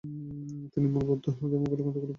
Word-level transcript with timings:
তিনি 0.73 0.87
মূল 0.93 1.03
বৌদ্ধ 1.07 1.25
গ্রন্থগুলো 1.39 1.65
পড়া 1.71 1.83
শুরু 1.85 1.91
করেন। 1.95 2.09